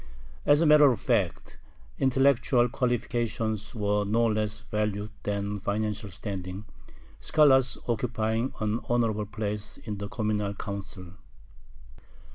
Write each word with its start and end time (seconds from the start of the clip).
As 0.47 0.61
a 0.61 0.65
matter 0.65 0.89
of 0.91 0.99
fact, 0.99 1.59
intellectual 1.99 2.67
qualifications 2.69 3.75
were 3.75 4.03
no 4.03 4.25
less 4.25 4.61
valued 4.61 5.11
than 5.21 5.59
financial 5.59 6.09
standing, 6.09 6.65
scholars 7.19 7.77
occupying 7.87 8.51
an 8.59 8.79
honorable 8.89 9.27
place 9.27 9.77
in 9.77 9.99
the 9.99 10.07
communal 10.09 10.55
council. 10.55 11.13